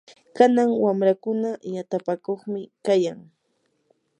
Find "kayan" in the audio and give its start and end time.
2.85-3.19